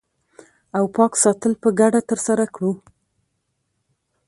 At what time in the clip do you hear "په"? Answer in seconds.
1.63-1.69